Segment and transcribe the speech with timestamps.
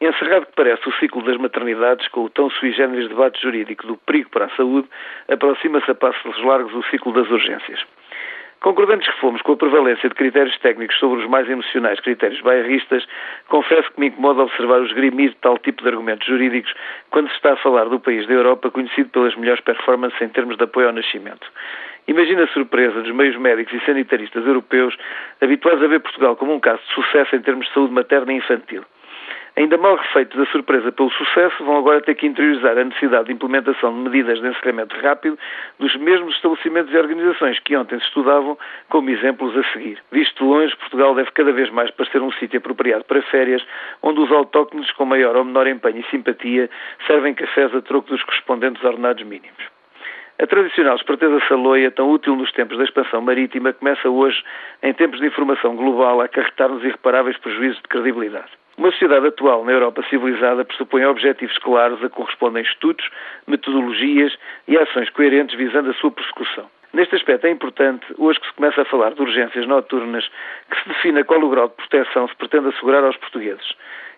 [0.00, 3.96] Encerrado que parece o ciclo das maternidades, com o tão sui generis debate jurídico do
[3.96, 4.88] perigo para a saúde,
[5.28, 7.84] aproxima-se a passos largos o ciclo das urgências.
[8.60, 13.06] Concordantes que fomos com a prevalência de critérios técnicos sobre os mais emocionais critérios bairristas,
[13.48, 16.72] confesso que me incomoda observar os grimir de tal tipo de argumentos jurídicos
[17.10, 20.56] quando se está a falar do país da Europa conhecido pelas melhores performances em termos
[20.56, 21.46] de apoio ao nascimento.
[22.06, 24.96] Imagina a surpresa dos meios médicos e sanitaristas europeus
[25.40, 28.36] habituados a ver Portugal como um caso de sucesso em termos de saúde materna e
[28.36, 28.84] infantil.
[29.58, 33.32] Ainda mal refeitos da surpresa pelo sucesso, vão agora ter que interiorizar a necessidade de
[33.32, 35.36] implementação de medidas de encerramento rápido
[35.80, 38.56] dos mesmos estabelecimentos e organizações que ontem se estudavam
[38.88, 39.98] como exemplos a seguir.
[40.12, 43.60] Visto de longe, Portugal deve cada vez mais parecer um sítio apropriado para férias,
[44.00, 46.70] onde os autóctones, com maior ou menor empenho e simpatia,
[47.08, 49.64] servem cafés a troco dos correspondentes ordenados mínimos.
[50.40, 54.40] A tradicional esperteza saloia, tão útil nos tempos da expansão marítima, começa hoje,
[54.84, 58.52] em tempos de informação global, a acarretar-nos irreparáveis prejuízos de credibilidade.
[58.78, 63.10] Uma sociedade atual na Europa civilizada pressupõe objetivos claros a correspondem estudos,
[63.44, 64.32] metodologias
[64.68, 66.70] e ações coerentes visando a sua persecução.
[66.92, 70.30] Neste aspecto é importante, hoje que se começa a falar de urgências noturnas,
[70.70, 73.68] que se defina qual o grau de proteção se pretende assegurar aos portugueses.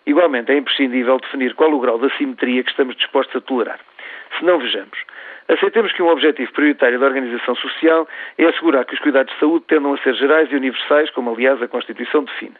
[0.05, 3.79] Igualmente é imprescindível definir qual o grau de assimetria que estamos dispostos a tolerar.
[4.37, 4.97] Se não vejamos,
[5.51, 9.65] Aceitemos que um objetivo prioritário da organização social é assegurar que os cuidados de saúde
[9.67, 12.55] tendam a ser gerais e universais, como aliás a Constituição define.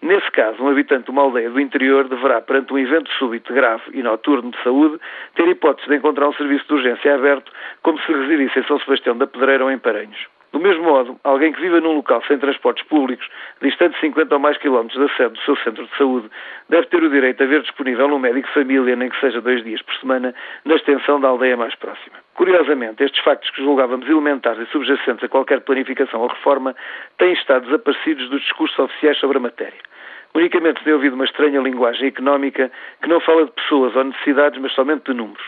[0.00, 3.82] Nesse caso, um habitante de uma aldeia do interior deverá, perante um evento súbito, grave
[3.92, 5.00] e noturno de saúde,
[5.34, 7.50] ter hipótese de encontrar um serviço de urgência aberto,
[7.82, 10.37] como se residisse em São Sebastião da Pedreira ou em Paranhos.
[10.52, 13.28] Do mesmo modo, alguém que viva num local sem transportes públicos,
[13.60, 16.30] distante de 50 ou mais quilómetros da sede do seu centro de saúde,
[16.68, 19.62] deve ter o direito a ver disponível um médico de família, nem que seja dois
[19.62, 22.16] dias por semana, na extensão da aldeia mais próxima.
[22.34, 26.74] Curiosamente, estes factos que julgávamos elementares e subjacentes a qualquer planificação ou reforma
[27.18, 29.78] têm estado desaparecidos dos discursos oficiais sobre a matéria.
[30.34, 32.70] Unicamente se tem ouvido uma estranha linguagem económica
[33.02, 35.44] que não fala de pessoas ou necessidades, mas somente de números.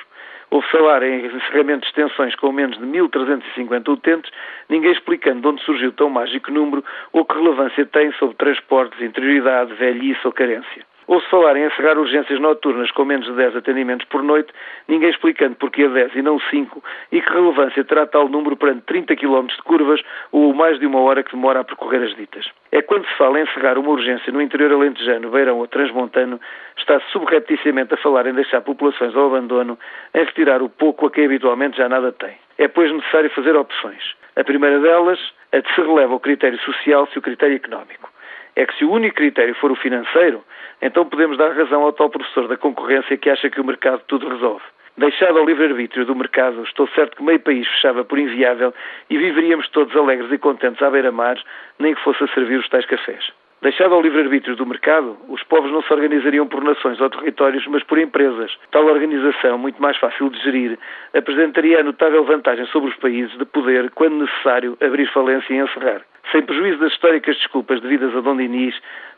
[0.51, 4.31] Houve falar em encerramento de extensões com menos de 1.350 utentes,
[4.69, 9.73] ninguém explicando de onde surgiu tão mágico número ou que relevância tem sobre transportes, interioridade,
[9.75, 10.90] velhice ou carência.
[11.11, 14.53] Ou se falar em encerrar urgências noturnas com menos de 10 atendimentos por noite,
[14.87, 19.17] ninguém explicando porquê 10 e não 5 e que relevância terá tal número perante 30
[19.17, 20.01] km de curvas
[20.31, 22.49] ou mais de uma hora que demora a percorrer as ditas.
[22.71, 26.41] É quando se fala em encerrar uma urgência no interior alentejano, beirão ou transmontano,
[26.79, 29.77] está-se subrepticiamente a falar em deixar populações ao abandono,
[30.15, 32.37] em retirar o pouco a quem habitualmente já nada tem.
[32.57, 34.15] É, pois, necessário fazer opções.
[34.37, 35.19] A primeira delas,
[35.53, 38.10] a de se releva o critério social se o critério económico
[38.57, 40.43] é que se o único critério for o financeiro,
[40.83, 44.29] então podemos dar razão ao tal professor da concorrência que acha que o mercado tudo
[44.29, 44.65] resolve.
[44.97, 48.75] Deixado ao livre-arbítrio do mercado, estou certo que meio país fechava por inviável
[49.09, 51.39] e viveríamos todos alegres e contentes à beira-mar,
[51.79, 53.33] nem que fosse a servir os tais cafés.
[53.63, 57.83] Deixado ao livre-arbítrio do mercado, os povos não se organizariam por nações ou territórios, mas
[57.83, 58.51] por empresas.
[58.71, 60.79] Tal organização, muito mais fácil de gerir,
[61.15, 66.03] apresentaria a notável vantagem sobre os países de poder, quando necessário, abrir falência e encerrar.
[66.33, 68.75] Sem prejuízo das históricas desculpas devidas a Dom Dinis,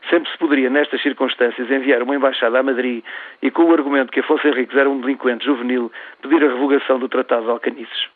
[0.09, 3.03] sempre se poderia, nestas circunstâncias, enviar uma embaixada a Madrid
[3.41, 5.91] e, com o argumento que Afonso Henriques era um delinquente juvenil,
[6.21, 8.09] pedir a revogação do Tratado de Alcanices.